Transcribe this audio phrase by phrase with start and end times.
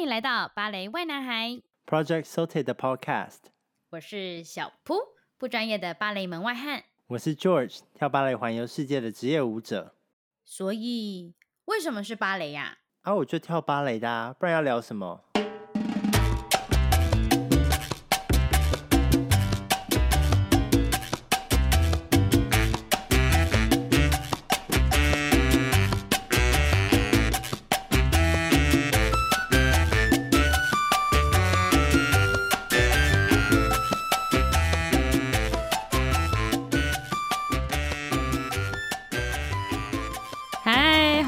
[0.00, 3.50] 欢迎来到芭蕾 why 男孩 Project Sorted 的 Podcast。
[3.90, 4.94] 我是小扑，
[5.36, 6.84] 不专业的芭蕾门外汉。
[7.08, 9.94] 我是 George，跳芭蕾环游世界的职业舞者。
[10.42, 11.34] 所以，
[11.66, 12.78] 为什么是芭蕾呀？
[13.02, 15.22] 啊，我就跳芭蕾的啊，不然要聊什么？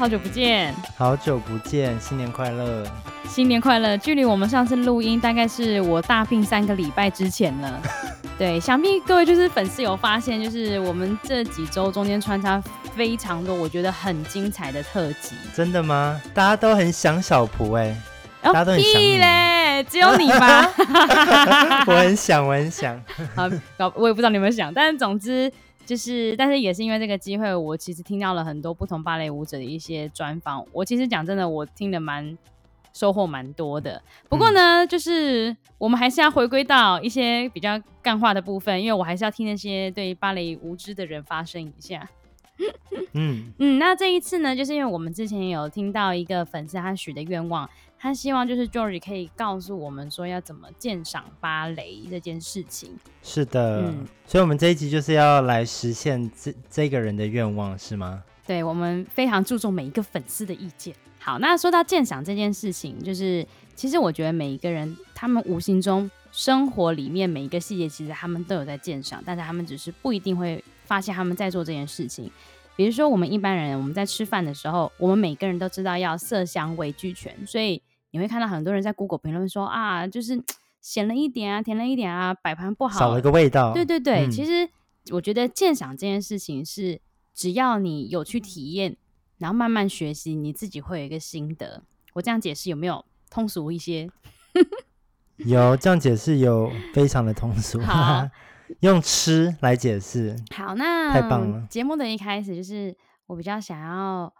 [0.03, 2.83] 好久不见，好久不见，新年快乐，
[3.25, 3.97] 新年快乐！
[3.97, 7.81] 距离我们上次录音，大概是我大病三个礼拜之前了。
[8.37, 12.61] 对，想必各位就是粉丝有发现，就是我们这几周中间穿插
[12.93, 15.37] 非常多，我觉得很精彩的特辑。
[15.55, 16.21] 真的吗？
[16.33, 17.95] 大家都很想小蒲哎，
[18.41, 20.67] 大家都很想你嘞，只有你吗？
[21.87, 23.01] 我很想，我很想。
[23.37, 23.49] 好，
[23.95, 25.49] 我也不知道你们想，但是总之。
[25.85, 30.65] 就是，但是也是因为这个机会，我其实听到了很多不同芭蕾舞者的一些专访。
[30.71, 32.37] 我其实讲真的，我听的蛮
[32.93, 34.01] 收获蛮多的。
[34.29, 42.07] 不过呢，嗯、就是我们还是要回归到一些比较干话的部分，因为我还是要听那些对芭蕾无知的人发声一下。
[43.13, 47.69] 嗯嗯，那这一次呢，就是因为我们之前有听到一个粉丝他许的愿望。
[48.03, 52.99] 他希望就是 George 可以告诉我们说要怎么鉴赏芭蕾这件事情。
[53.21, 58.21] 是的，嗯，所以我们这一集就是要来实现这这个人的愿望，是吗？
[58.45, 60.93] 对，我们非常注重每一个粉丝的意见。
[61.17, 72.29] 好，那说到鉴赏这件事情，就是其实我觉得每一个人他们无形中生活里面每一个细节，其实他们都有在鉴赏，但是他们只是不一定会发现他们在做这件事情。
[72.75, 77.81] 比如说我们一般人，我们在吃饭的时候，我们每个人都知道要色香味俱全，所以。
[78.13, 80.39] 你会看到很多人在 Google 评论说啊，就是
[80.81, 83.73] 咸了一点啊，甜了一点啊，摆盘不好，少了个味道。
[83.73, 84.69] 对对对，嗯、其实
[85.09, 87.01] 我觉得鉴赏这件事情是，
[87.33, 88.95] 只要你有去体验，
[89.39, 91.81] 然后慢慢学习，你自己会有一个心得。
[92.13, 94.07] 我这样解释有没有通俗一些？
[95.37, 97.81] 有，这样解释有非常的通俗。
[97.81, 98.29] 好
[98.81, 100.35] 用吃来解释。
[100.55, 101.65] 好，那太棒了。
[101.67, 102.95] 节目的一开始就是
[103.25, 104.31] 我比较想要。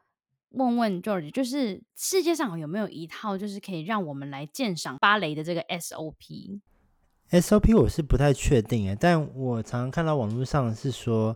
[0.54, 11.36] 问问 George，就是世界上有没有一套就是可以让我们来鉴赏芭蕾的这个 SOP？SOP 我是不太确定诶，但我常常看到网络上是说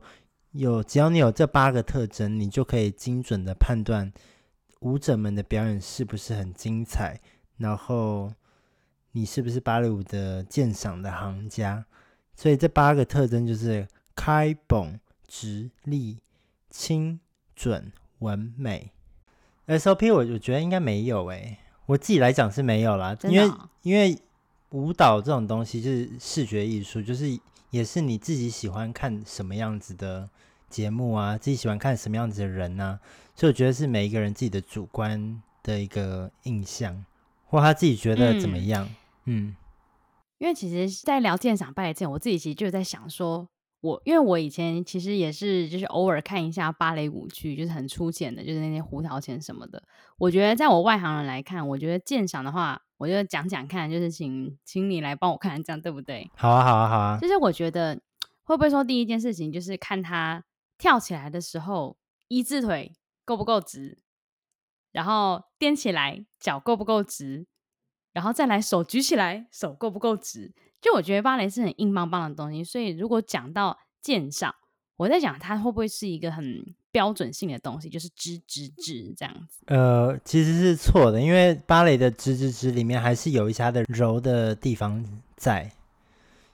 [0.51, 4.13] 有，只要你有这八个特征，你就可以精准的判断
[4.81, 7.19] 舞者们的表演是不是很精彩，
[7.57, 8.31] 然后
[9.13, 11.83] 你是不是芭蕾舞的鉴赏的行家。
[12.35, 16.19] 所以这八个特征就是开、绷、直、立、
[16.69, 17.19] 轻、
[17.55, 18.91] 准、稳、美。
[19.67, 23.51] SOP 我我觉得应该没有诶、欸，我自己来讲是没有啦，哦、因为
[23.81, 24.17] 因为
[24.69, 27.37] 舞蹈这种东西就是视觉艺术，就是
[27.69, 30.29] 也是你自己喜欢看什么样子的
[30.69, 32.99] 节目啊，自己喜欢看什么样子的人啊，
[33.35, 37.05] 所以我觉得是每一个人自己的主观的一个印象，
[37.45, 38.85] 或他自己觉得怎么样，
[39.25, 39.55] 嗯，嗯
[40.37, 43.47] 因为其实，在聊鉴赏芭蕾之前，我自己其实就在想说。
[43.79, 49.81] 我因为我以前其实也是，就是偶尔看一下芭蕾舞剧，就是很粗浅的，就是那些胡桃钳什么的。
[50.17, 56.29] 我觉得在我外行人来看，我觉得鉴赏的话，我就讲讲看，就是请请你来帮我看，这样对不对？
[56.35, 57.17] 好啊，好啊，好啊。
[57.21, 58.01] 就是我觉得
[58.43, 60.43] 会不会说第一件事情就是看他
[60.77, 63.99] 跳起来的时候，一字腿够不够直，
[64.91, 67.45] 然后踮起来脚够不够直，
[68.11, 70.55] 然后再来手举起来手够不够直。
[70.79, 74.53] 就我觉得芭蕾是很硬邦邦的东西，所以如果讲到鉴赏，
[74.95, 79.63] 我在讲它会不会是一个很标准性的东西，就是直直直这样子。
[79.65, 85.03] 呃，其实是错的，因为芭蕾的直直直里面还是有一些它的柔的地方
[85.35, 85.71] 在，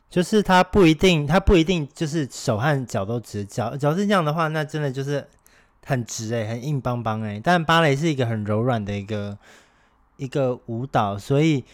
[0.10, 5.28] 就是它不一定，它不一定就是手和脚都直，脚脚是这样的话，那真的就是
[5.86, 7.42] 很直哎、很硬邦邦哎。
[7.44, 9.38] 但芭蕾是一个很柔软的一个
[10.16, 11.66] 一个舞蹈，所以。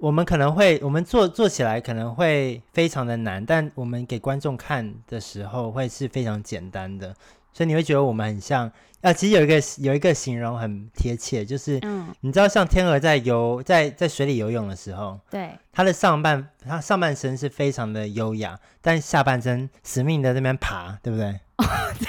[0.00, 7.14] 我们可能会，我们做做起来可能会非常的难，但我们给观众看的时候会是非常简单的，
[7.52, 9.12] 所以你会觉得我们很像啊。
[9.12, 21.26] 其实有一个有一个形容很贴切，就是，嗯，你知道像天鹅在游在在水里游泳的时候，对，它的上半它上半身是非常的优雅，但下半身死命的在那边爬，对不对？
[21.56, 21.64] 哦，
[21.98, 22.06] 对，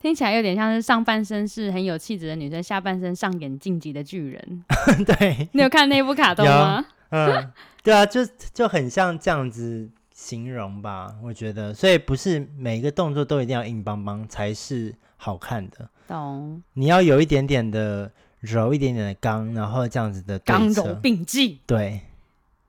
[0.00, 4.64] 听起来有点像是上半身是很有气质的女生，下半身上演晋级的巨人。
[5.04, 6.82] 对，你有看那部卡通吗？
[7.14, 7.52] 嗯，
[7.82, 15.88] 对啊，就就很像这样子形容吧，我觉得，所以不是每一个动作都一定要硬邦邦才是好看的。
[16.08, 16.62] 懂？
[16.74, 21.60] 你要有一点点的柔一点点的刚，然后这样子的刚柔并济。
[21.66, 22.00] 对。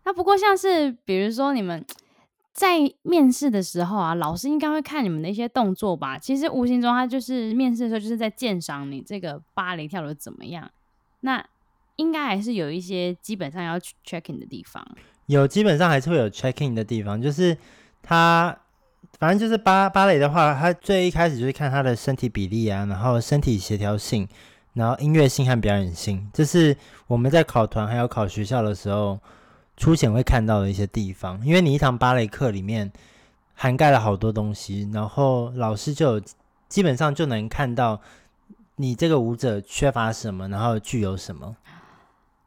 [0.04, 1.84] 那不过像是比如说你们
[2.54, 6.18] 在面试的时候啊，老师应该会看你们的一些动作吧？
[6.18, 10.70] 其实无形中他就是面试的时候就是在鉴赏你这个芭蕾跳的怎么样。
[11.22, 11.44] 那
[11.98, 14.86] 应该还是有一些基本上要 check in 的地方。
[15.26, 17.58] 有，基本上还是会有 check in 的地方，就是
[18.02, 18.58] 他。
[19.18, 24.28] 反正就是芭芭蕾的话，他最一开始就是看他的身体比例啊，然后身体协调性，
[24.74, 26.76] 然后音乐性和表演性，这是
[27.08, 29.18] 我们在考团还有考学校的时候
[29.78, 31.40] 初选会看到的一些地方。
[31.46, 32.92] 因为你一堂芭蕾课里面
[33.54, 36.22] 涵盖了好多东西，然后老师就有
[36.68, 38.02] 基本上就能看到
[38.76, 41.56] 你这个舞者缺乏什么，然后具有什么。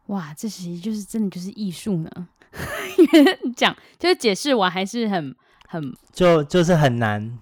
[0.08, 2.10] 哇，这其实就是真的就是艺术呢。
[2.99, 5.34] 因为讲就是解释完还是很。
[5.70, 7.38] 很就就是很难，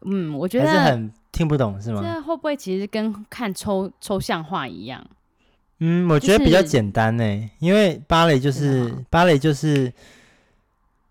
[0.00, 2.00] 嗯，我觉得还是很听不懂，是吗？
[2.02, 5.06] 这会不会其实跟看抽抽象画一样？
[5.80, 9.92] 嗯，我觉得比较简单呢，就是，因为芭蕾就是，是芭蕾就是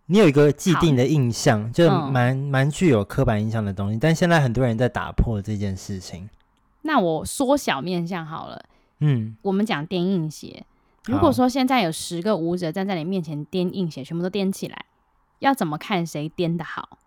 [0.08, 4.00] 你有一个既定的印象，就蛮蛮、嗯、具有刻板印象的东西。
[4.02, 6.28] 但现在很多人在打破这件事情。
[6.82, 8.60] 那我缩小面向好了，
[9.06, 10.66] 嗯，我们讲颠硬鞋。
[11.06, 14.86] 如果说现在有十个舞者站在你面前颠硬鞋，全部都颠起来。
[15.40, 16.98] 要怎么看谁颠的好？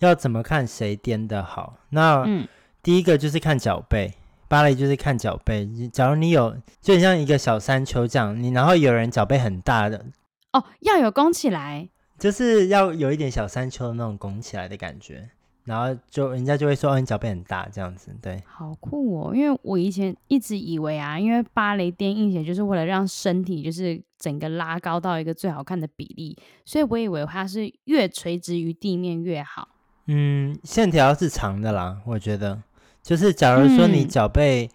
[0.00, 1.76] 要怎么看谁颠的好？
[1.90, 2.48] 那嗯
[2.82, 4.14] 第一个就是看脚背，
[4.48, 5.68] 芭蕾就是看脚背。
[5.92, 10.06] 假如你有，就很像一个小山丘这样，你然后有人脚背很大的，
[10.52, 15.30] 哦，要有拱起来，就是要有一点小山丘的那种拱起来的感觉。
[15.68, 19.34] 然后就人家就会说，哦，你脚背很大这样子，对，好酷哦！
[19.34, 26.34] 因为我以前一直以为啊，因为芭蕾垫硬鞋就是为了让身体就是整个拉高到一个最好看的比例，
[26.64, 29.68] 所以我以为它是越垂直于地面越好。
[30.06, 32.62] 嗯，线条是长的啦，我觉得，
[33.02, 34.70] 就是假如说你脚背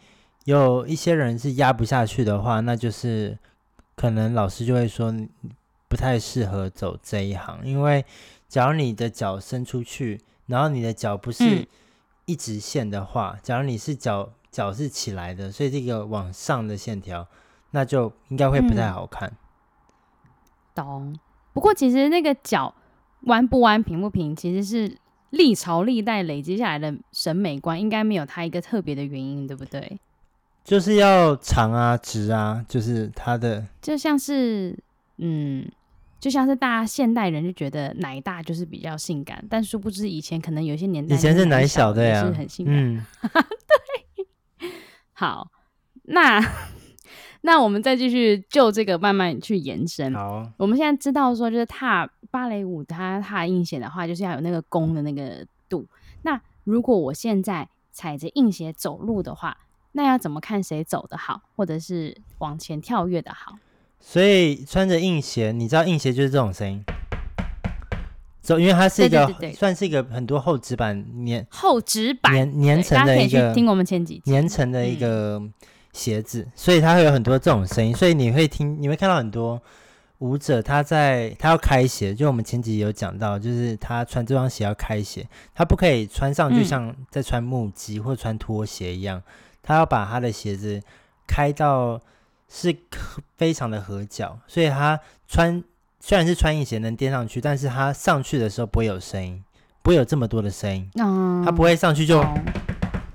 [0.46, 3.36] 有一些人是压不下去的话，嗯，那就是
[3.96, 5.12] 可能老师就会说
[5.88, 8.06] 不太适合走这一行，因为
[8.48, 10.22] 假如你的脚伸出去。
[10.48, 11.68] 然后你的脚不是
[12.26, 17.28] 一直线的话，嗯、假如你是脚脚是起来的，所以这个往上的线条，
[17.72, 19.30] 那就应该会不太好看。
[19.30, 19.38] 嗯、
[20.76, 21.20] 懂。
[21.54, 22.74] 不过其实那个脚
[23.22, 24.98] 弯不弯、平不平，其实是
[25.30, 30.00] 历朝历代累积下来的审美观，应该没有它一个特别的原因，对不对？
[30.64, 34.78] 就是要长啊、直啊，就是它的，就像是
[35.18, 35.72] 嗯。
[36.24, 42.74] 就像是大家现代人就觉得奶大就是比较性感，但殊不知以前可能有些年代以前是奶小的呀，是很性感。
[42.74, 43.06] 嗯、
[44.58, 44.70] 对，
[45.12, 45.52] 好，
[46.04, 46.40] 那
[47.42, 50.14] 那我们再继续就这个慢慢去延伸。
[50.14, 55.86] 好，我们现在知道说，就是踏芭蕾舞，它踏硬鞋的话，就是要有那个弓的那个度。
[56.22, 59.58] 那如果我现在踩着硬鞋走路的话，
[59.92, 63.58] 那要怎么看谁走的好，或者是往前跳跃的好？
[64.06, 66.84] 所以穿着硬鞋，你知道硬鞋就是这种声音，
[68.42, 74.32] 走，因为它是一个算是一个很多厚纸板粘厚纸板粘粘成的一个听我们前几集。
[74.32, 75.42] 粘成的一个
[75.94, 79.60] 鞋子，嗯，所以它会有很多这种声音，所以你会听，你会看到很多
[80.20, 89.24] 舞者他在他要开鞋，就我们前几集有讲到，就是他穿这双鞋要开鞋，他不可以穿上就像在穿木屐或穿拖鞋一样，
[89.64, 90.80] 他要把他的鞋子
[91.26, 92.00] 开到。
[92.56, 92.76] 是
[93.36, 95.64] 非常的合脚，所以他穿
[96.00, 99.44] 虽然是穿硬鞋能垫上去，但是他上去的时候不会有声音，
[99.82, 100.88] 不会有这么多的声音，
[101.44, 102.24] 他不会上去就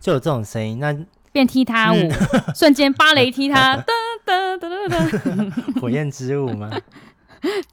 [0.01, 0.93] 就有这种声音，那
[1.31, 3.85] 变踢踏舞， 嗯、瞬间芭蕾踢踏，哒
[4.25, 6.69] 哒哒哒哒，火焰之舞吗？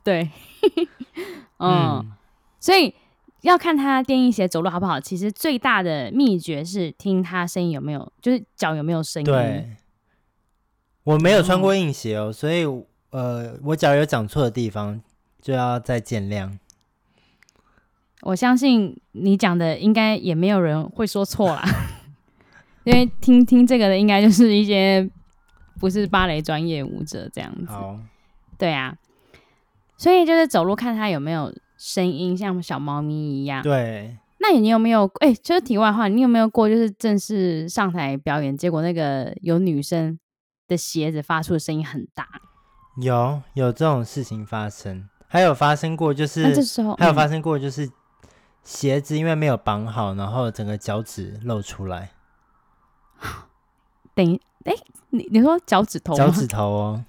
[0.03, 0.29] 对，
[1.57, 2.11] 嗯，嗯，
[2.59, 2.93] 所以
[3.41, 9.25] 要看他垫硬鞋走路好不好，其实最大的秘诀是听他声音有没有，就是脚有没有声音。
[9.25, 9.75] 对。
[11.05, 12.65] 我没有穿过硬鞋哦，所以
[13.11, 14.99] 呃，我假如有讲错的地方
[15.39, 16.51] 就要再见谅。
[18.21, 21.63] 我相信你讲的应该也没有人会说错啦，
[22.85, 25.07] 因为听听这个的应该就是一些
[25.79, 27.71] 不是芭蕾专业舞者这样子。
[27.71, 27.99] 好，
[28.57, 28.97] 对啊，
[29.97, 33.61] 所以就是走路看他有没有声音，像小猫咪一样。
[33.61, 35.05] 对，那你有没有？
[35.19, 40.17] 哎、欸，就是题外话，你有没有过就是正式上台表演，结果那个有女生？
[40.67, 42.27] 的鞋子发出的声音很大，
[42.97, 47.89] 有有这种事情发生，还有发生过就是，这时候还有发生过就是
[48.63, 52.11] 鞋子因为没有绑好，然后整个脚趾露出来。
[54.15, 54.73] 等于哎，
[55.09, 56.15] 你你说脚趾头？
[56.15, 57.05] 脚趾头哦。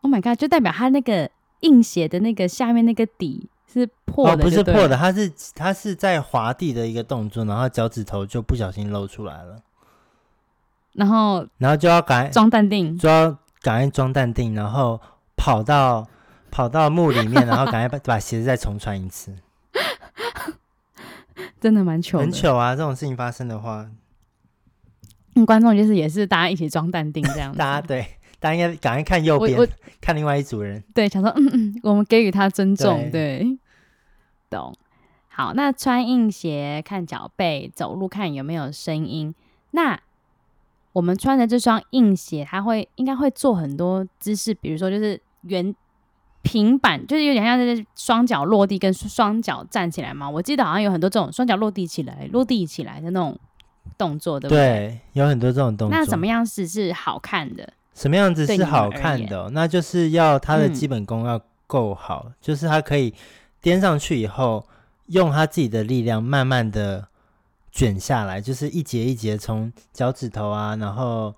[0.00, 0.38] Oh my god！
[0.38, 1.28] 就代表他那个
[1.60, 9.60] 硬鞋的那个下面那个底是破的，哦，不是破的，它是它是在滑地的一个动作，然后脚趾头就不小心露出来了。
[10.92, 13.30] 然后然后就要赶装淡定，就要
[13.62, 15.00] 赶快装淡定，然后
[15.36, 16.06] 跑到
[16.50, 19.34] 跑到墓里面，然后赶快把把鞋子再重穿一次。
[21.60, 22.74] 真的蛮糗，很糗啊！
[22.76, 23.88] 这种事情发生的话，
[25.34, 27.58] 嗯，观众就是也是大家一起装淡定这样子。
[27.60, 28.06] 大家对，
[28.38, 29.68] 大家应该赶快看右边，
[30.00, 30.82] 看另外一组人。
[30.94, 33.58] 对，想说嗯嗯，我们给予他尊重，对，对，
[34.48, 34.72] 懂。
[35.28, 39.34] 好，那穿硬鞋看脚背，走路看有没有声音。
[39.72, 39.98] 那
[40.98, 45.74] 我们穿的这双硬鞋，它会应该会做很多姿势，比如说就是圆。
[46.40, 53.36] 平板就是有点像是双脚落地跟双脚站起来嘛，我记得好像有很多这种双脚落地起来、落地起来的那种
[53.98, 54.58] 动作，对不对？
[54.58, 55.98] 对，有很多这种动作。
[55.98, 57.70] 那怎么样子是好看的？
[57.92, 59.50] 什么样子是好看的哦？
[59.52, 63.12] 那就是要它的基本功要够好，嗯，就是它可以
[63.60, 64.64] 颠上去以后，
[65.06, 67.08] 用它自己的力量慢慢的
[67.70, 71.34] 卷下来，就是一节一节从脚趾头啊，然后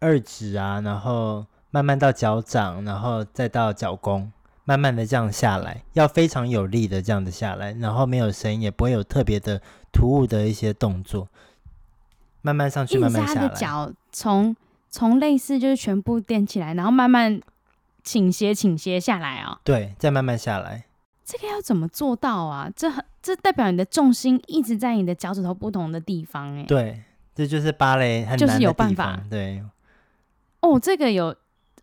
[0.00, 4.32] 二指啊，然后慢慢到脚掌，然后再到脚弓。
[4.68, 11.28] 慢慢的这样下来，要非常有力的这样子下来，然后没有声音，也不会有特别的突兀的一些动作，
[12.42, 13.34] 慢慢上去，慢慢下来。
[13.42, 14.56] 他的脚从
[14.90, 17.40] 从类似就是全部垫起来，然后慢慢
[18.02, 19.60] 倾斜倾斜下来啊、哦。
[19.62, 20.86] 对，再慢慢下来。
[21.26, 22.70] 这个要怎么做到啊？
[22.76, 26.62] 这很这代表你的重心一直在你的脚趾头不同的地方哎。
[26.62, 27.02] 对，
[27.34, 29.20] 这就是芭蕾很难的，就是有办法。
[29.28, 29.62] 对。
[30.60, 31.36] 哦，这个有。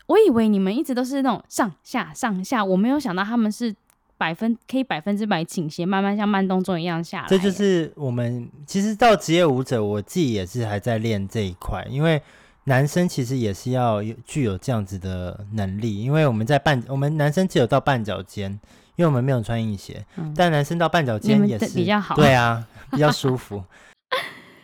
[0.07, 3.73] 我以为你们一直都是那种上下上下，我没有想到他们是
[4.17, 7.27] 百分可以百分之百倾斜，慢慢像慢动作一样下来。
[7.29, 12.21] 这就是我们其实到职业舞者，我自己也是还在练这一块，因为
[12.65, 18.59] 男生其实也是要有具有这样子的能力，因为我们在半我们男生只有到半脚尖，
[18.95, 23.63] 因为我们没有穿硬鞋，嗯、但男生到半脚尖也是比较好，对啊，比较舒服。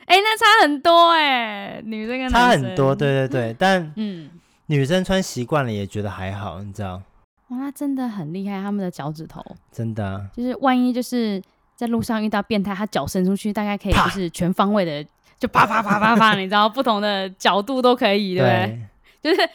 [0.05, 4.29] 哎、欸，那差很多哎、欸，女生跟差很多，对对对，但嗯。
[4.71, 7.01] 女生穿习惯了也觉得还好，你知道？
[7.47, 11.41] 哇，那真的很厉害，他们的脚趾头真的、啊，就是万一就是
[11.75, 15.03] 在路上遇到变态，他脚伸出去，大概可以就是全方位的，
[15.39, 18.79] 就啪啪啪啪啪， 你知道，不同的角度都可以，对不对？
[19.21, 19.49] 对就是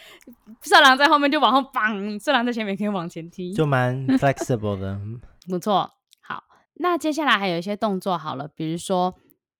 [0.62, 5.00] 色狼在后面就往后绑，色狼在前面可以往前踢，就蛮 flexible 的，
[5.48, 5.90] 不错。
[6.20, 6.44] 好，
[6.74, 9.14] 那接下来还有一些动作好了，比如说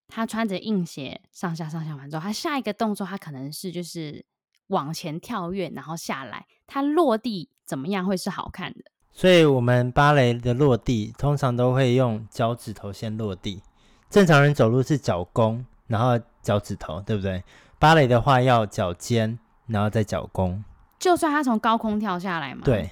[0.09, 4.25] 他穿着硬鞋上下上下完之后，他下一个动作他可能是就是。
[4.69, 8.81] 往前跳跃，然后下来，他落地怎么样会是好看的？
[9.13, 13.63] 所以，我们芭蕾的落地通常都会用脚趾头先落地。
[14.09, 17.45] 正常人走路是脚弓，然后脚趾头，对不对？
[17.79, 20.63] 芭蕾的话要脚尖，然后再脚弓。
[20.99, 22.63] 就算他从高空跳下来嘛？
[22.65, 22.91] 对。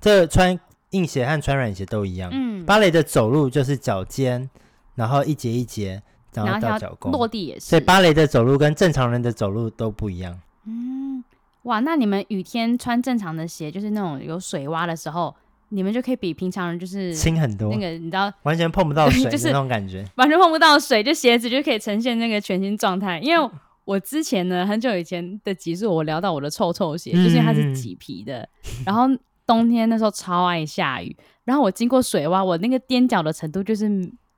[0.00, 0.58] 这穿
[0.90, 2.30] 硬鞋和穿软鞋都一样。
[2.32, 2.64] 嗯。
[2.64, 4.50] 芭蕾的走路就是脚尖，
[4.94, 6.02] 然后一节一节。
[6.34, 7.66] 然后到脚弓，落地也是。
[7.66, 10.40] 所以芭蕾的走路跟正常人的走路都不一样。
[10.64, 11.22] 嗯，
[11.64, 15.36] 哇，那你们雨天穿正常的鞋，就是那种有水洼的时候，
[15.68, 17.68] 你们就可以比平常人就是轻很多。
[17.68, 23.18] 那个你知道， 完全碰不到水， 就是那种感觉，完全碰不到水，就鞋子就可以呈现那个全新状态。
[23.18, 23.50] 因为
[23.84, 28.48] 我之前呢，很久以前的集数，我聊到我的臭臭鞋，嗯、就是它是麂皮的，
[28.86, 29.04] 然后
[29.46, 33.88] 冬天那时候超爱下雨，然后我经过水洼，我那个踮脚的程度就是。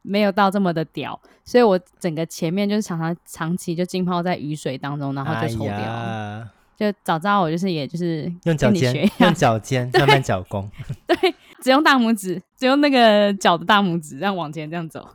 [0.07, 5.75] 没有到这么的屌，所以我整个前面就是常常长期就浸泡在雨水当中，然后就臭掉。
[5.79, 6.47] 哎、
[6.77, 10.71] 就早知道我就是也就是用脚尖，用脚尖慢慢脚弓，
[11.07, 15.09] 对，只用大拇指，只用那个脚的大拇指这样往前这样走。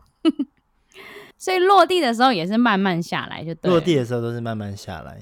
[1.39, 3.71] 所以落地的时候也是慢慢下来，就对。
[3.71, 5.17] 落地的时候都是慢慢下来。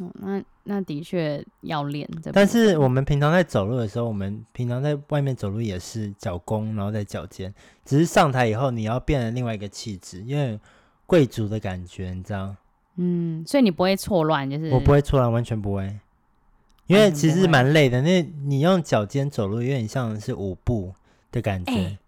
[0.00, 2.08] 哦，那那的确要练。
[2.32, 7.52] 但是我们平常在走路的时候，我们平常在外面走路也是脚弓，然后在脚尖。
[7.84, 10.60] 只是上台以后，你要变成另外一个气质，因为
[11.04, 12.54] 贵族的感觉，你知道？
[12.94, 15.98] 嗯，所以你不会错乱，就是我不会错乱，完全不会。
[16.86, 20.94] 因为其实蛮累的，那你用脚尖走路，有点像是舞步
[21.32, 21.72] 的感觉。
[21.72, 21.98] 欸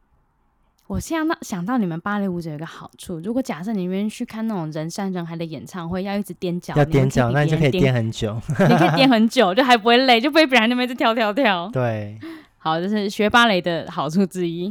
[0.90, 11.70] 我现在想到你们芭蕾舞者有个好处，如果假设你们去看那种人山人海的演唱会，要一直踮脚，要踮脚，那你就可以踮很久， 你可以踮很久，就还不会累，就不会别人那边就跳跳跳。
[11.72, 12.18] 对，
[12.58, 14.68] 好，这是学芭蕾的好处之一。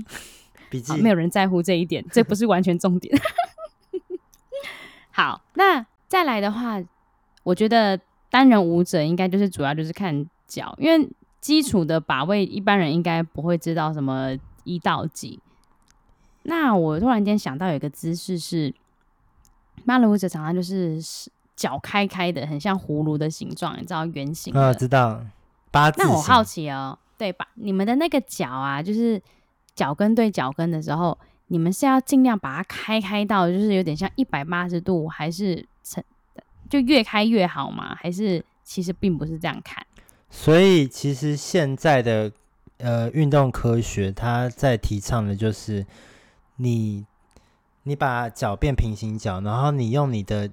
[0.86, 3.18] 好，没有人在乎这一点，这不是完全重点。
[5.12, 6.84] 好，那再来的话，
[7.44, 7.98] 我觉得
[8.30, 11.10] 单人舞者应该就是主要就是看脚，因为
[11.40, 15.40] 基础的把位一般人应该不会知道什么一到几。
[16.50, 18.74] 那我突然间想到有一个姿势是，
[19.86, 21.00] 芭蕾舞者常常就是
[21.56, 24.60] 脚开开的，很像葫芦的形状，你知道圆形的？
[24.60, 25.24] 啊、哦，知道。
[25.70, 26.02] 八字。
[26.02, 27.48] 那我好奇哦，对吧？
[27.54, 29.22] 你们的那个脚啊，就是
[29.76, 31.16] 脚跟对脚跟的时候，
[31.48, 36.04] 你们是要尽量把它开开到，就是有点像一百八十度，还是成
[36.68, 37.96] 就越开越好吗？
[37.96, 39.86] 还是其实并不是这样看？
[40.32, 42.32] 所以其实现在的
[42.78, 45.86] 呃运动科学，它在提倡的就是
[46.62, 47.06] 你
[47.84, 50.50] 你把脚变平行脚，然后你用你的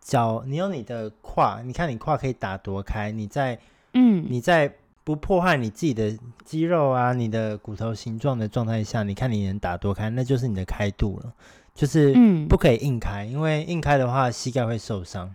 [0.00, 3.58] 脚，你用你的胯，你看你胯可以打多开，你在
[3.92, 4.72] 嗯你在
[5.04, 11.32] 不破坏你自己的肌肉啊，你的骨头形状的状态下，你看你能打多开，那就是你的开度了。
[11.74, 15.34] 就是嗯，不可以硬开，嗯，因为硬开的话膝盖会受伤。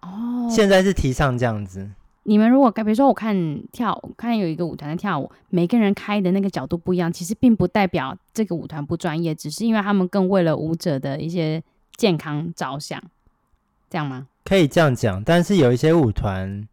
[0.00, 1.90] 哦，现在是提倡这样子。
[2.30, 11.60] 你们如果比如说我看跳，看有一个舞团在跳舞，每个人开的那个角度不一样，其实并不代表这个舞团不专业，只是因为他们更为了舞者的一些
[11.96, 13.02] 健康着想，
[13.88, 14.28] 这样吗？
[14.44, 16.68] 可以这样讲，但是有一些舞团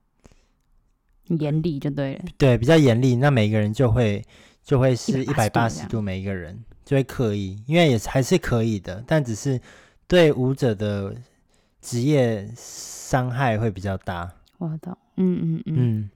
[1.40, 4.24] 严厉就对了，对，比较严厉，那每个人就会
[4.64, 6.64] 就会是一百八十度，每一个人。
[6.86, 9.60] 就会刻意，因为也还是可以的，但只是
[10.08, 11.16] 对舞者的
[11.82, 14.32] 职业伤害会比较大。
[14.60, 16.10] 我懂，嗯嗯嗯嗯。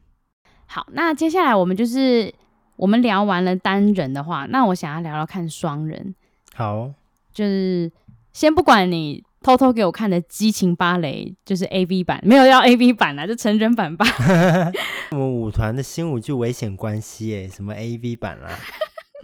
[0.66, 2.34] 好，那接下来我们就是
[2.78, 6.16] 我们聊完了单人的话，那我想要聊聊看双人。
[6.56, 6.94] 好，
[7.34, 7.92] 就是
[8.32, 14.06] 先不管你偷偷给我看的激情芭蕾，就是 A V 版，没有要 A V 版啦，就成人版吧。
[15.12, 18.50] 我们舞团的新舞剧危险关系，哎，什么 A V 版啦？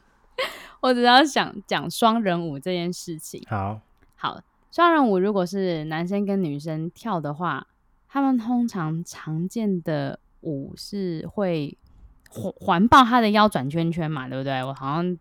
[0.81, 3.41] 我只要想讲双人舞这件事情。
[3.47, 3.79] 好，
[4.15, 4.41] 好，
[4.71, 7.67] 双人舞如果是男生跟女生跳的话，
[8.09, 11.77] 他们通常常见的舞是会
[12.29, 14.63] 环环抱他的腰转圈圈嘛，对不对？
[14.63, 15.17] 我好像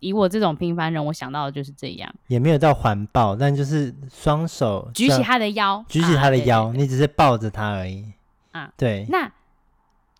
[0.00, 2.14] 以我这种平凡人，我想到的就是这样。
[2.28, 8.04] 也没有到环抱，但就是双手举起他的腰，举起他的腰，啊、你只是抱着他而已。
[8.52, 9.06] 啊，对。
[9.08, 9.30] 那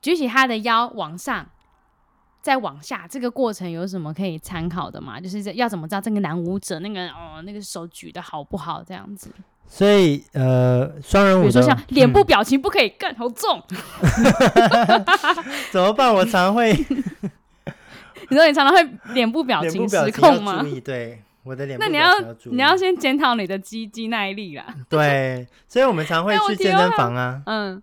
[0.00, 1.46] 举起他的腰往上。
[2.42, 5.20] 再往下，这个过程有什么可以参考的吗？
[5.20, 8.82] 就是要怎么知道这个男舞者那个哦，那个手举的好不好？
[8.82, 9.30] 这样子。
[9.66, 13.62] 所以呃，双人舞，比如说像脸部表情不可以更、嗯、好重，
[15.70, 16.12] 怎么办？
[16.12, 16.72] 我常会，
[18.30, 20.64] 你说你常常会脸部表情失控吗？
[20.84, 21.78] 对，我的脸。
[21.78, 22.10] 那你要
[22.46, 24.66] 你要先检讨你的肌肌耐力啦。
[24.88, 27.40] 对，所以我们常会 去健身房啊。
[27.46, 27.80] 嗯，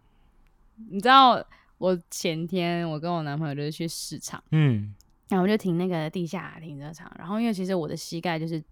[0.89, 1.41] 你知道。
[1.77, 4.93] 我前天我跟我男朋友就是去市场，嗯，
[5.29, 8.63] 然后我就停那个地下停车场，然后因为其实我的膝盖就是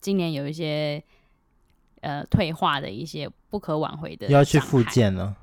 [0.00, 1.02] 今年有一些
[2.00, 5.36] 呃退化的一些不可挽回的，要去复健了。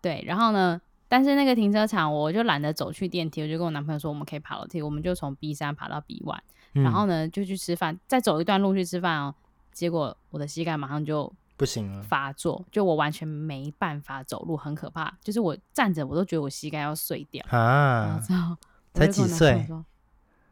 [0.00, 6.40] 对，然后呢，但是那个停车场我就懒得走去电梯，我就跟我男朋友说我们可以爬楼梯，我们就从 B 三爬到 B one，
[6.74, 9.34] 嗯，然后呢就去吃饭，再走一段路去吃饭哦，
[9.72, 11.32] 结果我的膝盖马上就。
[11.56, 15.12] 不行了，发作，就我完全没办法走路，很可怕。
[15.22, 18.20] 就是我站着，我都觉得我膝盖要碎掉啊！
[18.92, 19.66] 才几岁？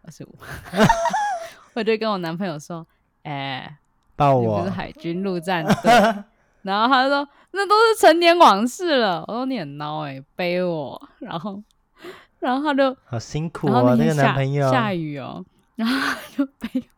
[0.03, 0.35] 二十五。
[1.75, 2.87] 我就跟我男朋友说
[3.25, 3.77] ：“哎、欸，
[4.15, 4.61] 抱我！
[4.61, 5.91] 不是海军陆战队。
[6.63, 11.63] ”然后他就说：“那都是陈年往事了。”我说：“你很孬哎、欸，背我。”然后，
[12.39, 15.45] 然后他就好辛苦哦，那个男朋友下雨哦，
[15.77, 16.91] 然后他就背。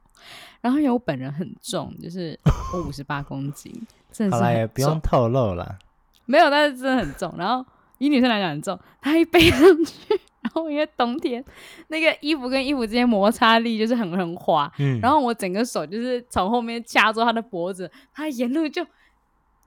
[0.65, 2.41] 然后因为我本人很重，就是
[2.73, 3.71] 我五十八公斤，
[4.11, 5.77] 真的是也不用透露了。
[6.25, 7.35] 没有，但是真的很重。
[7.37, 7.63] 然后
[7.99, 11.45] 以女生来讲很重，她一背上去，然后因为冬天
[11.89, 18.83] 那个衣服跟衣服之间摩擦力就是很很滑，嗯，然后我整个手就是从后面掐住她的脖子，她沿路就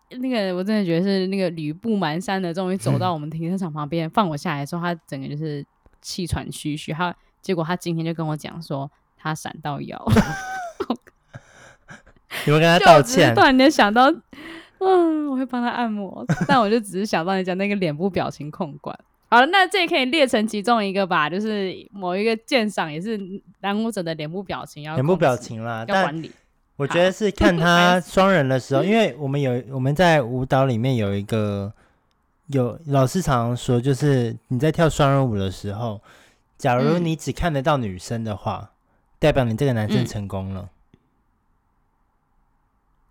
[0.09, 5.63] 那个我真的觉得是那个吕布蹒跚的，终于走到我们停车场旁边，嗯，放我下来的时候，他整个就是
[6.01, 6.91] 气喘吁吁。
[6.91, 10.03] 他结果他今天就跟我讲说，他闪到腰。
[12.45, 13.33] 你会跟他道歉？
[13.33, 14.11] 突然间想到，
[14.79, 18.97] 嗯，我会帮他按摩， 但我就只是想到你讲那个脸部表情控管。
[19.29, 23.19] 好了，那这也可以列成其中一个吧，就是某一个鉴赏也是
[23.61, 26.31] 男舞者的脸部表情要脸部表情啦，要管理。
[26.77, 31.73] 我觉得是看他 双人的时候，因为我们有我们在舞蹈里面有一个
[32.47, 35.99] 有老师常常说，就是你在跳双人舞的时候，
[36.57, 38.69] 假如你只看得到女生的话，嗯、
[39.19, 40.61] 代表你这个男生成功了。
[40.61, 40.69] 嗯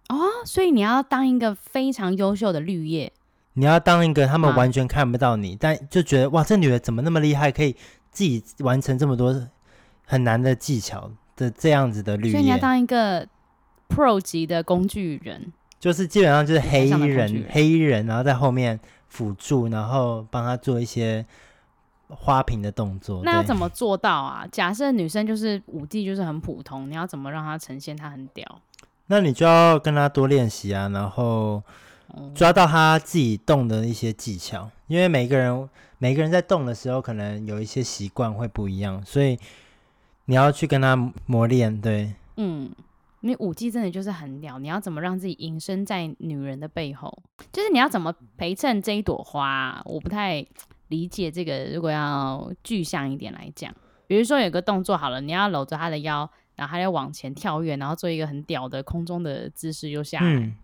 [0.09, 3.13] 哦，所以你要当一个非常优秀的绿叶，
[3.55, 7.73] 你要当一个他们完全看不到你，啊、但就觉得哇，这女的怎么那么厉害，可以
[8.11, 9.49] 自己完成这么多
[10.05, 12.33] 很难的技巧的这样子的绿叶。
[12.33, 13.27] 所以你要当一个
[13.89, 21.27] pro 级的工具人，就是基本上就是黑衣人，人黑衣人，然后在后面辅助，然后帮他做一些
[22.09, 23.23] 花瓶的动作。
[23.25, 24.47] 那要怎么做到啊？
[24.53, 28.61] 假设女生就是舞技就是很普通，你要怎么让她呈现她很屌？
[29.09, 31.63] 那你就要跟他多练习啊，然后
[32.35, 39.39] 抓到他自己动的一些技巧，因为每个人每个人在动的时候，可能有一些习惯会不一样，所以
[40.27, 41.81] 你要去跟他磨练。
[41.81, 42.71] 对，嗯，
[43.21, 47.23] 你舞技真的就是很屌，你要怎么让自己隐身在女人的背后？
[47.53, 49.81] 就是你要怎么陪衬这一朵花？
[49.85, 50.45] 我不太
[50.89, 51.65] 理解这个。
[51.75, 53.73] 如果要具象一点来讲，
[54.07, 60.27] 比如说有个动作好了，你要搂着她的腰，然后还要往前跳跃，然后做一个很屌的空中的姿势又下来。
[60.27, 60.57] 嗯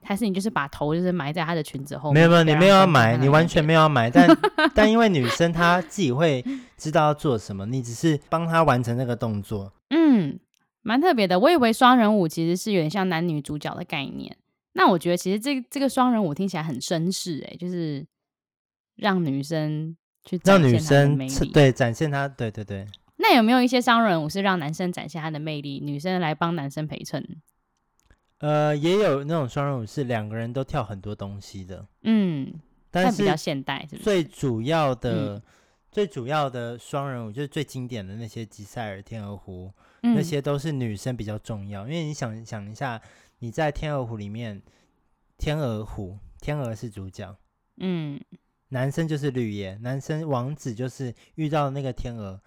[0.00, 2.14] 还是你就是把头就是埋在她的裙子后面？
[2.14, 4.08] 没有没有，你没有要埋，你完全没有要埋。
[4.14, 4.28] 但
[4.72, 6.42] 但因为女生她自己会
[6.76, 9.72] 知道要做什么，你只是帮她完成那个动作。
[9.90, 10.38] 嗯，
[10.82, 11.38] 蛮特别的。
[11.40, 14.34] 我以为双人舞其实是有点像男女主角的概念。
[14.74, 18.06] 那我觉得其实这这个双人舞听起来很绅士，哎，就是
[18.94, 22.86] 让女生去展现她的魅力，对，展现她，对对对。
[23.18, 27.24] 那有没有一些双人舞是让男生展现他的魅力，女生来帮男生陪衬？
[28.38, 32.54] 呃，也有那种双人舞是两个人都跳很多东西的，嗯，
[32.88, 34.02] 但是比较现代，是不是？
[34.04, 35.42] 最主要的、嗯、
[35.90, 39.72] 最主要的双人舞就是最经典的那些吉赛尔、天鹅湖、
[40.04, 41.82] 嗯，那些都是女生比较重要。
[41.88, 43.02] 因为你想想一下，
[43.40, 44.62] 你在天鹅湖里面，
[45.36, 47.36] 天鹅湖，天鹅是主角，
[47.78, 48.20] 嗯，
[48.68, 52.40] 男生就是绿叶，男生王子就是遇到那个天鹅，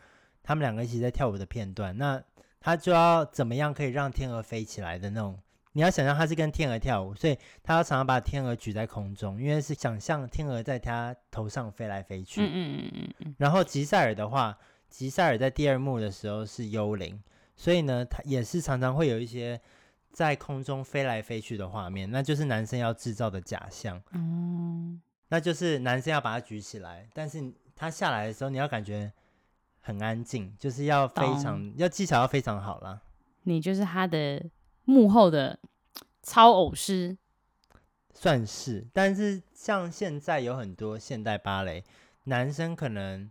[0.44, 2.22] 他们两个一起在跳舞的片段，那
[2.60, 5.40] 他就要怎么样可以让天鹅飞起来的那种。
[5.74, 12.42] 你要想象他是跟天鹅跳舞，所以他要常常把天鹅举在空中，因为是想象天鹅在他头上飞来飞去。
[12.42, 13.36] 嗯嗯嗯嗯。
[13.38, 14.58] 然后吉赛尔的话，
[14.90, 17.18] 吉赛尔在第二幕的时候是幽灵，
[17.56, 19.62] 所以呢，他也是常常会有一些
[20.12, 24.02] 在空中飞来飞去的画面，那就是男生要制造的假象。
[24.12, 25.02] 嗯。
[25.30, 27.42] 那就是男生要把它举起来，但是
[27.74, 29.10] 他下来的时候，你要感觉
[29.82, 33.02] 很安静，就是要非常要技巧要非常好啦。
[33.44, 34.42] 你就是他的。
[34.84, 35.58] 幕后的
[36.24, 37.16] 操偶师
[38.14, 41.84] 算是，但是像现在有很多现代芭蕾，
[42.24, 43.30] 男生可能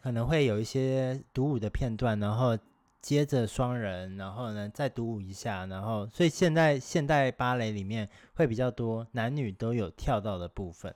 [0.00, 2.56] 可能会有一些独舞的片段，然后
[3.02, 10.94] 接着双人，然后呢再独舞一下，然后所以现在现代芭蕾里面会比较多男女都有跳到的部分，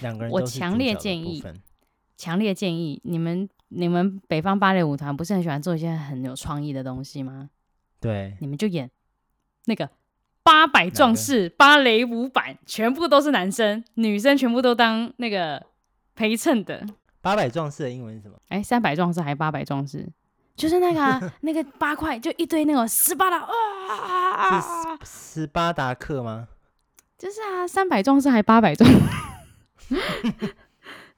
[0.00, 0.38] 两个人都。
[0.38, 1.44] 我强烈建议，
[2.16, 7.50] 强烈建议你们你们北方芭蕾舞团不是很喜欢做一些很有创意的东西吗？
[8.00, 8.90] 对，你们就演
[9.64, 9.88] 那个
[10.42, 15.64] 八百壮士芭蕾舞版，全部都是男生，女生全部都当那个
[16.14, 16.86] 陪衬的。
[17.20, 18.36] 八百壮士的英文是什么？
[18.48, 20.06] 哎，三百壮士还是八百壮士？
[20.54, 24.66] 就是那个、啊、 那个八块，就一堆那种斯巴达啊，是
[25.04, 26.48] 斯巴达克吗？
[27.18, 28.88] 就是啊，三百壮士还八百壮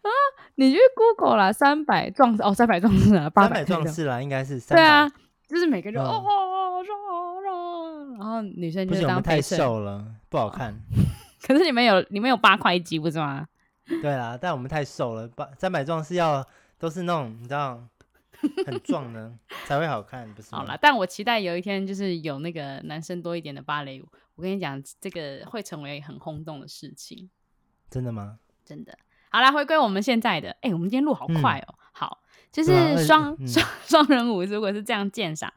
[0.08, 0.18] 啊？
[0.56, 4.82] 你去 Google 啦，三百壮士哦，三百壮士啊，八百壮士啦，应该是三百。
[4.82, 5.12] 对啊，
[5.46, 6.24] 就是每个人就哦。
[6.24, 6.48] 哦
[8.18, 10.74] 然后女生就是当太瘦了，不好看。
[11.40, 13.46] 可是你们有你们有八块肌不是吗？
[14.02, 16.44] 对啦，但我们太瘦了，八三百壮是要
[16.78, 17.80] 都是那种你知道
[18.66, 19.32] 很壮的
[19.66, 20.52] 才会好看，不是？
[20.52, 24.08] 好了，但我期待有一天就是有那个男生多一点的芭蕾舞。
[24.34, 27.30] 我跟你讲，这个会成为很轰动的事情。
[27.88, 28.38] 真的吗？
[28.64, 28.98] 真的。
[29.30, 31.68] 好啦，回归我们现在的，哎，我们今天录好快哦。
[31.68, 32.18] 嗯、好，
[32.50, 35.52] 就是双双 双人舞，如果是这样鉴赏，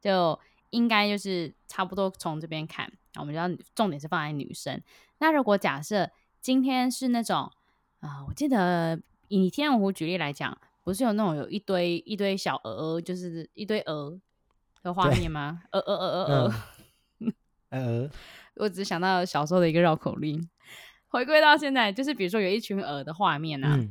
[0.00, 0.38] 就。
[0.70, 4.82] 应该就是差不多从这边看，我们就要重点是放在女生。
[5.18, 6.10] 那如果假设
[6.40, 7.50] 今天是那种
[8.00, 14.20] 啊、呃，我记得以天鹅湖举例来讲，不是有那种有一堆一堆小鹅，就是一堆鹅
[14.82, 15.62] 的画面吗？
[15.70, 16.52] 鹅鹅鹅鹅鹅
[17.70, 18.10] 鹅，
[18.56, 20.46] 我只想到小时候的一个绕口令。
[21.16, 23.90] 回归到现在，就是比如说有一群鹅的画面啊、嗯，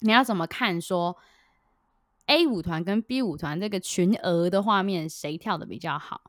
[0.00, 1.16] 你要怎么看说
[2.26, 6.22] ？A 舞团跟 B 舞团这个群鹅的画面，谁跳的比较好？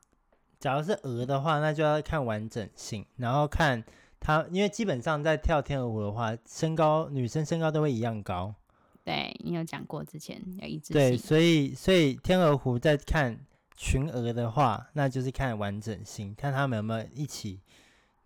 [0.59, 3.83] 假如是鹅的话，那就要看完整性，然后看
[4.19, 8.55] 他，因为基本上在跳天鹅湖的话，身高女生身高都会一样高。
[9.03, 10.93] 对，你有讲过之前要一致性。
[10.95, 13.39] 对，所以所以天鹅湖在看
[13.75, 17.59] 群鹅的话，那就是看完整性，看他们有没有一起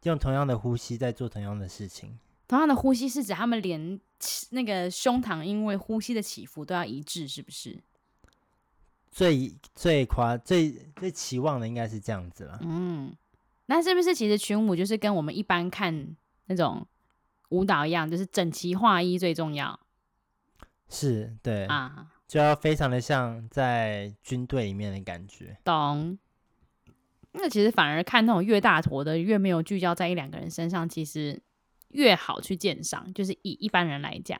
[0.03, 2.17] 用同样的呼吸在做同样的事情。
[2.47, 3.99] 同样的呼吸是指他们连
[4.49, 7.81] 那个胸膛因为呼吸的起伏都要一致，是不是？
[9.09, 12.59] 最最夸最最期望的应该是这样子了。
[12.61, 13.15] 嗯，
[13.67, 16.15] 那是不是其实群舞就是跟我们一般看
[16.47, 16.85] 那种
[17.49, 19.79] 舞蹈一样，就是整齐划一最重要？
[20.89, 25.57] 是，对啊，就要非常的像在军队里面的感觉。
[25.63, 26.17] 懂。
[27.33, 31.41] 那其实反而看那种越大坨的，越没有聚焦在一两个人身上，其实。
[31.93, 34.39] 越好去鉴赏，就是以一般人来讲，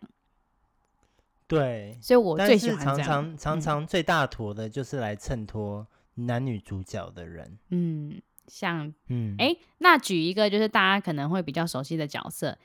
[1.45, 3.59] 对，所以我最喜欢常常常。
[3.59, 12.57] 常最大坨的就是来衬托男女主角的人，嗯，像，嗯，哎，那举一个就是大家可能会比较熟悉的角色，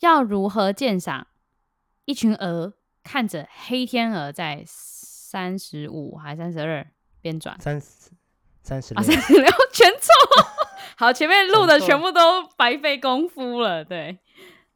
[0.00, 1.28] 要如何鉴赏
[2.04, 6.84] 一群鹅看着黑天鹅在三十五还三十二
[7.20, 7.80] 边转，三
[8.68, 10.12] 三十啊，六三十六 全错。
[10.98, 13.82] 好，前面录的全部都白费功夫了。
[13.82, 14.18] 对，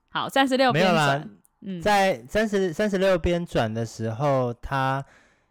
[0.09, 1.23] 好，三十六有啦，
[1.61, 5.05] 嗯，在三十三十六边转的时候，它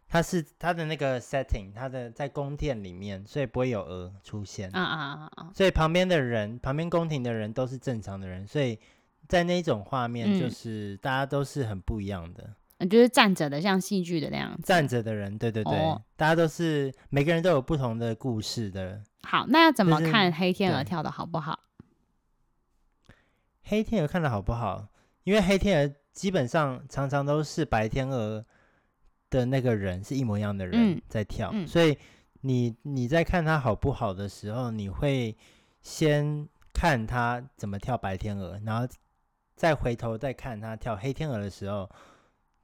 [0.08, 4.68] 它是它的那个 setting，它的在宫殿里面，所以不会有鹅出现。
[4.74, 5.50] 啊啊啊啊！
[5.54, 8.76] 所以旁边的人，旁边宫廷的人都是正常的人，所以
[9.28, 12.50] 在那一种画面，就是、嗯、大家都是很不一样的。
[12.88, 14.62] 就是站着的，像戏剧的那样子。
[14.62, 19.02] 站着的人，对对对，哦、大家都是每个人都有不同的故事的。
[19.22, 21.60] 好，那要怎么看黑天鹅跳的好不好？
[23.62, 24.88] 黑天鹅看的好不好？
[25.24, 28.44] 因为黑天鹅基本上常常都是白天鹅
[29.30, 31.96] 的那个人是一模一样的人在跳，嗯嗯、所以
[32.40, 35.36] 你你在看他好不好的时候，你会
[35.82, 38.88] 先看他怎么跳白天鹅，然后
[39.54, 41.88] 再回头再看他跳黑天鹅的时候。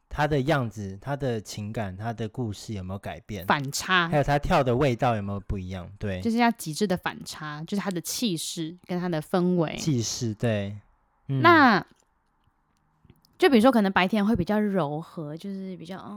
[0.09, 3.47] 他的样子、他的情感、他的故事有没有改变？
[3.47, 5.89] 反差，还有他跳的味道有没有不一样？
[5.99, 9.77] 对，就是要极致的反差，就是他的气势跟他的氛围。
[9.77, 10.77] 气势对，
[11.29, 11.85] 嗯、那
[13.37, 16.17] 就比如说，可能白天会比较柔和，就是比较哦，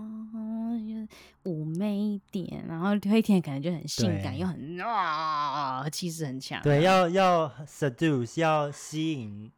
[1.44, 6.60] 妩媚一点，然后黑天可能就很性感，又很啊，气势很强。
[6.64, 9.52] 对，要要 seduce，要吸引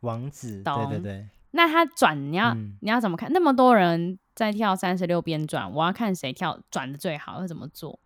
[0.00, 0.62] 王子。
[0.62, 1.26] 对对对。
[1.56, 3.32] 那他转，你要、嗯、你要怎么看？
[3.32, 7.98] 那么多人在跳三十六边转，我要看谁跳转的最好，要怎么做？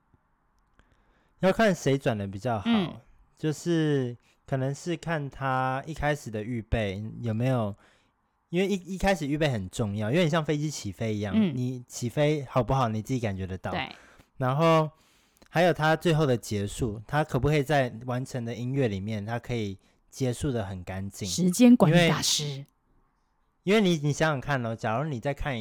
[1.41, 2.95] 要看谁转的比较好，嗯、
[3.37, 7.75] 就是可能是看他一开始的预备有没有，
[8.51, 13.71] 因为一一开始预备很重要，有点像飞机起飞一样，嗯、你起飞好不好，你自己感觉得到。
[13.71, 13.89] 对。
[14.37, 14.91] 然后
[15.49, 19.79] 还有他最后的结束，他可不可以在完成的音乐里面，他可以
[20.11, 21.29] 结束的很干净？
[21.29, 22.65] 时间管理大师。
[23.63, 25.55] 因为你，你想想看哦，假如你在看，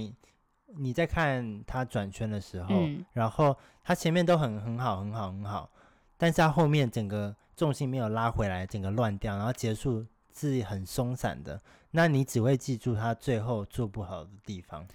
[0.77, 5.69] 你在看他转圈的时候，嗯、然后他前面都很很好，很好，很好，
[6.17, 14.85] 但是他后面整个重心没有拉回来，整个乱掉，然后结束是很松散的，那你只会记住他最后做不好的地方。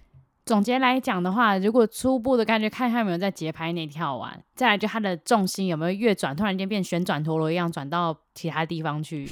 [0.46, 9.26] 总结来讲的话，如果初步的感觉，看他有没有在节拍内跳完，再来就他的重心有没有越转，突然间变旋转陀螺一样转到其他地方去。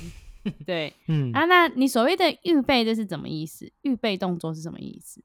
[0.67, 3.71] 对， 嗯啊，那你所谓的预备这是什么意思？
[3.83, 5.23] 预备动作是什么意思？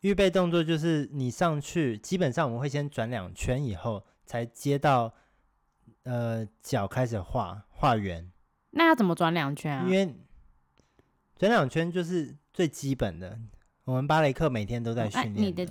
[0.00, 5.14] 预备动作就是你上去，基本上我们会先转两圈以后，才接到
[6.02, 8.30] 呃脚开始画画圆。
[8.72, 9.86] 那要怎么转两圈啊？
[9.88, 10.14] 因为
[11.38, 13.38] 转两圈就是最基本的，
[13.84, 15.36] 我们芭蕾课每天都在训练。
[15.36, 15.66] 你的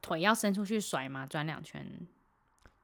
[0.00, 1.26] 腿要伸出去甩吗？
[1.26, 1.86] 转两圈？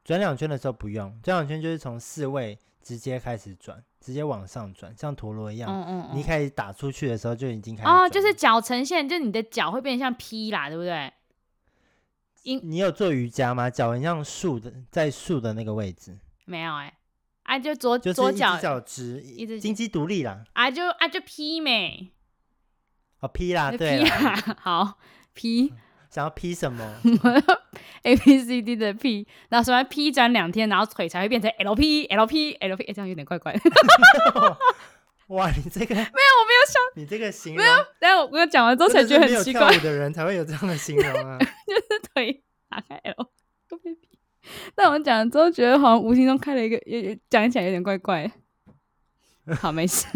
[0.04, 3.82] 转两圈的时候不用，转两圈就是从四位直接开始转。
[4.00, 5.70] 直接往上转，像陀螺一样。
[5.70, 7.88] 嗯嗯，嗯，你一开始打出去的时候就已经开始。
[7.88, 11.12] 哦，就是脚呈现，就是你的脚会变成像劈啦，对不对？
[12.42, 13.70] 你你有做瑜伽吗？
[13.70, 16.18] 脚很像竖的，在竖的那个位置。
[16.46, 16.94] 没有哎、欸，
[17.44, 20.42] 啊就左左脚脚直，一直金鸡独立啦。
[20.54, 22.10] 啊就啊就劈没。
[23.20, 24.98] 哦劈啦，对啦， 好
[25.32, 25.72] P。
[26.12, 26.94] 想要 P 什么？
[28.04, 33.60] A B C D 的 P，然后说完 P 转两天，然后腿才会变成 L P L P L P，欸、这样有点怪怪的。
[35.28, 37.76] 哇，你这个 没有，我没有想你这个形容，没有。
[37.98, 39.70] 等下我刚刚讲完之后才觉得很奇怪。
[39.70, 43.24] 跳舞的人才会有这样的形容啊，就是腿打开 L
[43.82, 43.98] P。
[44.74, 48.30] 但我们讲了之后，觉得好像无形中开了一个，也讲起来有点怪怪。
[49.62, 50.06] 好，没事。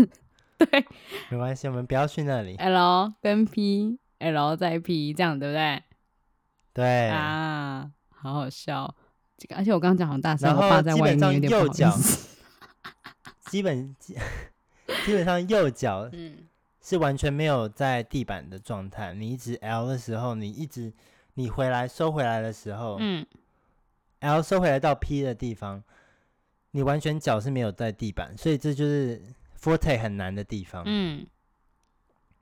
[0.59, 0.85] 对，
[1.31, 2.57] 没关系，我们不要去那里。
[2.57, 3.99] L 跟 P。
[4.19, 5.83] L 再 P 这样对不对？
[6.77, 8.95] 对啊，好好笑。
[9.39, 12.37] 这个，而且我刚刚讲好大声，我爸在外面有点不好意思。
[13.47, 14.15] 基本基
[15.07, 16.11] 基本上右脚
[16.83, 19.15] 是完全没有在地板的状态。
[19.15, 20.93] 你一直 L 的时候，你一直
[21.35, 23.25] 你回来收回来的时候，嗯
[24.21, 25.83] ，L 收回来到 P 的地方，
[26.73, 29.23] 你完全脚是没有在地板，所以这就是
[29.59, 30.83] Forte 很难的地方。
[30.85, 31.27] 嗯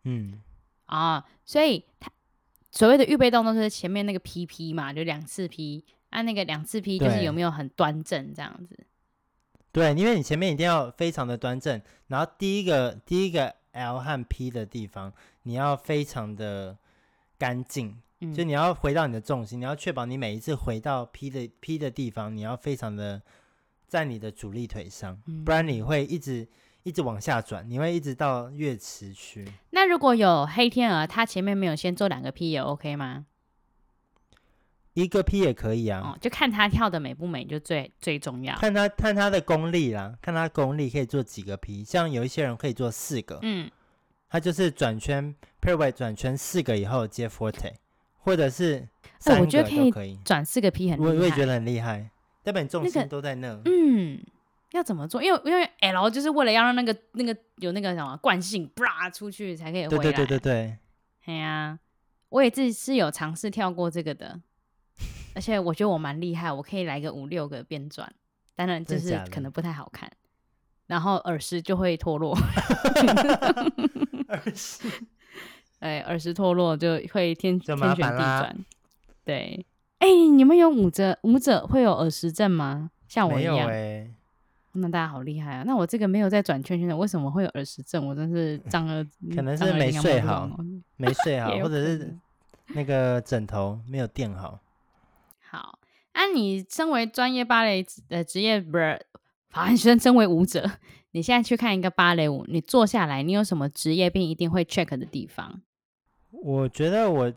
[0.02, 0.42] 嗯。
[0.86, 2.10] 啊，所以他
[2.76, 8.76] 所谓的预备动作就是前面那个 P P 嘛，就两次 P，按、啊、那个两次 P 就是有没有很端正这样子。
[9.70, 15.12] 对，因为你前面一定要非常的端正，然后第一个第一个 L 和 P 的地方
[15.44, 16.76] 你要非常的
[17.38, 23.22] 干净，嗯、就你要回到你的重心，你要确保你每一次回到 P 的 P 的地方，你要非常的
[23.86, 26.48] 在你的主力腿上，嗯、不然你会一直。
[26.84, 29.44] 一直往下转，你会一直到乐池区。
[29.70, 33.26] 那如果有黑天鹅，它前面没有先做两个 P 也 OK 吗？
[34.92, 38.54] 一个 P 也可以啊，哦、就看他跳的美不美，就最最重要。
[38.56, 43.68] 看他看他的功力啦，看他功力可以做几个 P，像有一些人可以做四个，嗯，
[44.28, 47.72] 他就是转圈 pirouette 转圈四个以后接 forte，
[48.18, 48.86] 或者是
[49.18, 52.08] 三个都可以，转四个 P 很厉害，我我也觉得很厉害。
[52.44, 53.48] 代表你重心都在那。
[53.48, 54.20] 那个、嗯，
[54.74, 55.22] 要怎么做？
[55.22, 60.02] 因为因为 L 就是为了要让那个那个有那个什么惯性，啪出去才可以回来。
[60.02, 60.78] 对对对对对。
[61.26, 61.78] 哎呀、啊，
[62.28, 64.40] 我也自己是有尝试跳过这个的，
[65.34, 68.12] 而且我觉得我蛮厉害，我可以来个五六个变转，
[68.56, 70.10] 当然就是可能不太好看，
[70.88, 72.36] 然后耳石就会脱落。
[74.28, 74.88] 耳石，
[75.78, 78.56] 哎，耳石脱落就会天天旋地转。
[79.24, 79.64] 对，
[79.98, 82.90] 哎、欸，你们有舞者舞者会有耳石症吗？
[83.06, 83.68] 像我一样？
[83.68, 84.10] 欸、
[84.74, 85.62] 那大家好厉害啊！
[85.64, 88.06] 那我这个没有在转圈圈的，为什么会有耳石症？
[88.06, 90.50] 我真是脏了，可能是没睡好，
[90.96, 92.16] 没睡好，或者是
[92.68, 94.58] 那个枕头没有垫好。
[95.48, 95.78] 好，
[96.12, 99.00] 那、啊、你身为专业芭蕾呃职业，不是，
[99.52, 100.68] 好，身身为舞者，
[101.12, 105.62] 你现在去看一个芭蕾舞，你坐下来，你有什么职业病一定会 check 的地方？
[106.30, 107.32] 我觉得我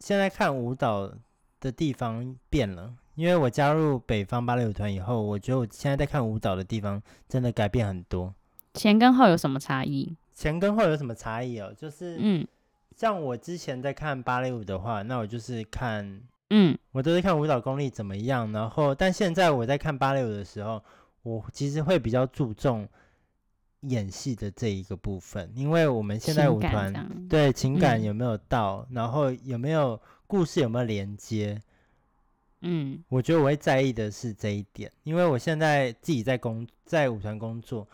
[0.00, 1.12] 现在看舞蹈
[1.60, 8.34] 的地方变了，因为我加入北方芭蕾舞团以后，我觉得我现在在看舞蹈的地方真的改变很多。
[8.72, 10.16] 前跟后有什么差异？
[10.32, 11.70] 前跟后有什么差异哦？
[11.76, 12.46] 就是，嗯，
[12.96, 18.50] 像我之前在看芭蕾舞的话，那我就是看，嗯，我都是看舞蹈功力怎么样。
[18.52, 20.82] 然后，但现在我在看芭蕾舞的时候，
[21.22, 22.88] 我其实会比较注重
[23.80, 30.00] 演戏的这一个部分，因为我们现在舞团对情感有没有到，嗯，然后有没有。
[30.30, 31.60] 故事有没有连接？
[32.62, 37.88] 嗯，我觉得我会在意的是这一点，因为我现在自己在工在舞团工作，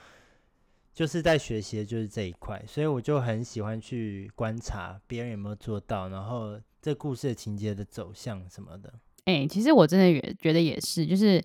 [0.93, 8.93] 就是在学习的就是这一块，所以我就很喜欢去观察别人有没有做到，然后这故事的情节的走向什么的。
[9.25, 11.43] 哎、欸，其实我真的也觉得也是，就是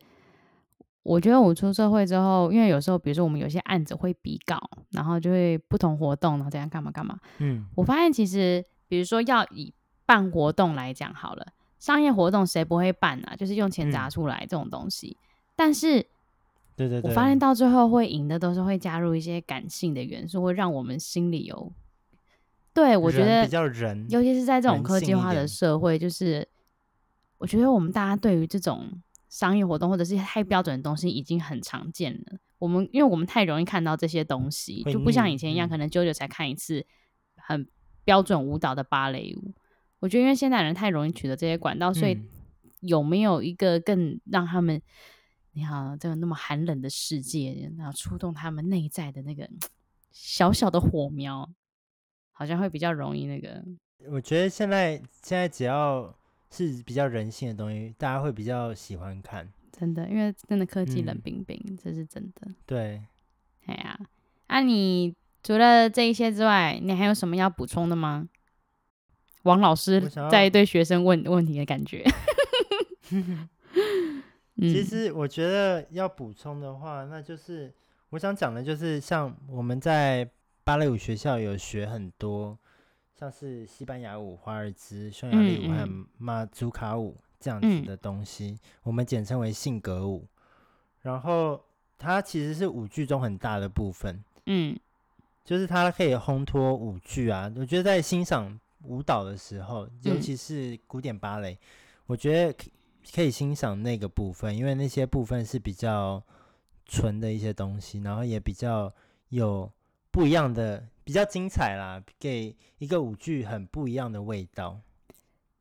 [1.03, 4.59] 我觉得我出社会之后，因为有时候比如说我们有些案子会比稿，
[4.91, 7.19] 然后就会不同活动，然后怎样干嘛干嘛。
[7.39, 9.73] 嗯，我发现其实比如说要以
[10.05, 11.47] 办活动来讲好了，
[11.81, 13.35] 商业活动谁不会办啊？
[13.35, 15.17] 就是用钱砸出来这种东西。
[15.19, 16.05] 嗯、但是，
[16.75, 21.73] 对对对，我发现到最后会赢的都是会加入一些感性的元素，会让我们心里有。
[22.71, 26.47] 对，我觉得比较人，尤其是在这种科技化的社会，就是
[27.39, 32.37] 我觉得我们大家对于这种商业活动或者是太标准的东西已经很常见了。
[32.59, 36.85] 我们因为我们太容易看到这些东西，就不像以前一样，可能久久才看一次
[37.35, 37.67] 很
[38.03, 39.51] 标准舞蹈的芭蕾舞。
[40.01, 42.19] 我觉得，因为现代人太容易取得这些管道，所以
[42.81, 44.81] 有没有一个更让他们，
[45.53, 49.49] 你好，这个那么寒冷的世界，然后触动他们内在的那个
[50.11, 51.47] 小小的火苗，
[52.31, 53.63] 好像会比较容易那个。
[54.09, 56.17] 我觉得现在现在只要
[56.49, 59.47] 是比较人性的东西，大家会比较喜欢看。
[59.71, 62.51] 真的，因为真的科技冷冰冰，嗯、这是真的。
[62.65, 63.03] 对，
[63.67, 63.99] 哎呀，
[64.47, 68.27] 啊，你除了这一些之外，你还有什么要补充的吗？
[69.43, 72.05] 王老师在对学生问问题的感觉。
[74.57, 77.73] 其实我觉得要补充的话，那就是
[78.11, 80.29] 我想讲的，就是像我们在
[80.63, 82.55] 芭蕾舞学校有学很多，
[83.19, 85.87] 像是西班牙舞、华尔兹、匈牙利舞还有
[86.19, 90.27] 马祖卡舞这样子的东西，我们简称为性格舞。
[91.01, 91.59] 然后
[91.97, 94.79] 它其实是舞剧中很大的部分，嗯，
[95.43, 97.51] 就是它可以烘托舞剧啊。
[97.57, 98.59] 我觉得在欣赏。
[98.83, 101.59] 舞蹈的时候，尤其是古典芭蕾，嗯、
[102.07, 102.55] 我觉得
[103.13, 106.23] 可以欣赏那个部分，因为那些部分是比较
[106.85, 108.93] 纯的一些东西，然后也比较
[109.29, 109.71] 有
[110.11, 114.79] 不一样的，比较精彩啦，给一个舞剧很不一样的味道。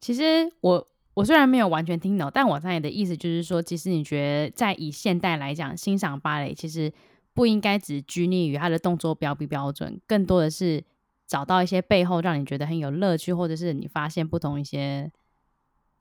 [0.00, 6.92] 其实我我虽然没有完全听懂，但我在你的意思就是说，其实你觉得在以现代来讲，欣赏芭蕾其实
[7.34, 10.82] 不应该只拘泥于它的动作标不标准，更多的是。
[11.30, 15.08] 找到一些背后让你觉得很有乐趣，或者是你发现不同一些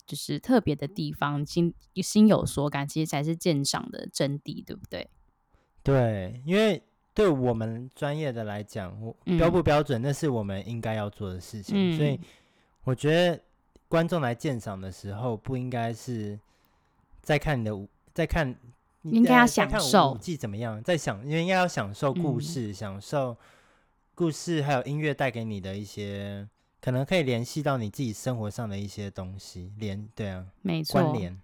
[0.07, 5.07] 就是特别的地方，心心有所感，其实才是鉴赏的真谛，对不对？
[5.83, 6.81] 对，因为
[7.13, 8.91] 对我们专业的来讲，
[9.37, 12.19] 标不标准那是我们应该要做的事情，嗯、所以
[12.83, 13.39] 我觉得
[13.87, 16.39] 观众来鉴赏的时候，不应该是
[17.21, 18.55] 在看你的舞，在看
[19.03, 23.37] 你应该要享受舞技怎么样，在想，因为应该要享受故事，嗯、享受。
[24.19, 26.45] 故事还有音乐带给你的一些，
[26.81, 31.41] 可能可以联系到你自己生活上的一些东西，连对啊，没错，关联。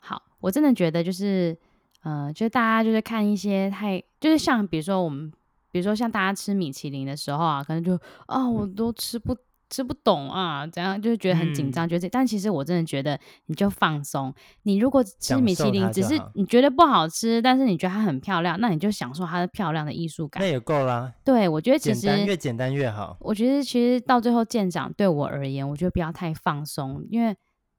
[0.00, 1.56] 好，我真的觉得就是，
[2.02, 5.32] 呃，就大家就是看一些太，就是像比如说我们，
[5.70, 7.94] 比如说像大家吃米其林的时候啊，可能就
[8.26, 9.36] 啊、哦，我都吃不。
[9.70, 14.34] 吃不懂啊，怎样就是觉得很紧张，嗯、觉得这，但其实我真的觉得你就放松。
[14.64, 21.12] 你如果吃米其林，只是你觉得不好吃，但是你觉得它很漂亮，那你就享受它的漂亮的艺术感，那也够啦。
[21.24, 23.16] 对，我觉得其实简单越简单越好。
[23.20, 27.34] 我觉得其实到最后鉴赏对我而言，我觉得不要太放松，因为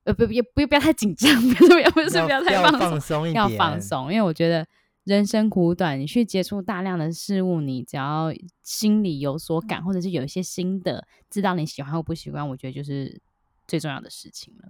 [0.06, 4.66] 呃不也不不要太紧张， 不是不是不要太放放松一点，要放松，因为我觉得
[5.04, 8.32] 人生苦短，你去接触大量的事物，你只要
[8.62, 13.20] 心里有所感，或者是有一些心得，知道你喜欢或不喜欢，我觉得就是
[13.68, 14.70] 最重要的事情了。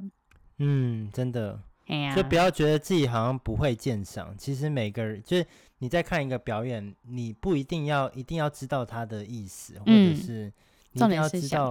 [0.58, 1.62] 嗯，真的。
[1.88, 5.46] 哎呀、就不要觉得自己好像不会鉴赏，其实每个人就是
[5.80, 10.54] 你在看一个表演，你不一定要一定要知道他的意思，或者是
[10.94, 11.70] 你一定要知道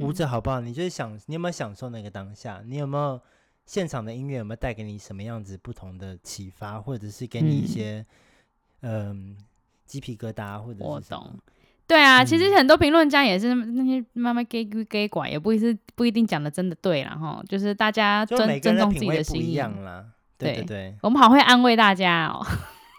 [0.00, 0.60] 舞者好不好？
[0.60, 2.62] 嗯、你就是享你有没有享受那个当下？
[2.64, 3.20] 你有没有
[3.66, 8.06] 现场的音乐有没有带给你什么样子不同的启发，或者是给你一些
[8.80, 9.44] 嗯、呃、
[9.84, 11.34] 鸡皮疙瘩，或者是我懂。
[11.88, 17.42] 对啊，嗯、其实很多评论家也是那些慢慢给给拐，也不一定不一定讲的真的对了哈。
[17.48, 20.04] 就是大家尊尊重自己的心意啦。
[20.38, 22.46] 对对对，我们好会安慰大家哦，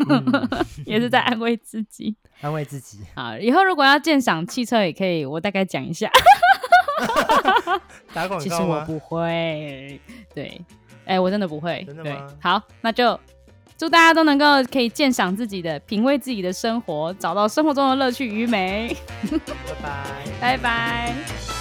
[0.10, 0.50] 嗯、
[0.86, 3.00] 也是在安慰自己，安慰自己。
[3.16, 6.10] 好，以后如果要鉴赏汽车也可以，我大概讲一下。
[8.14, 8.40] 打广告吗？
[8.40, 10.00] 其实我不会。
[10.34, 10.62] 对，
[11.06, 11.84] 哎，我真的不会。
[11.88, 12.10] 真的吗？
[12.28, 13.20] 对，好，那就。
[13.80, 18.98] 祝大家都能够可以鉴赏自己的，品味自己的生活，找到生活中的乐趣与美。
[19.30, 19.38] 拜
[19.84, 20.04] 拜，
[20.42, 21.57] 拜拜。